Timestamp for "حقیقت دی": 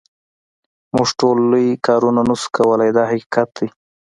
3.11-3.67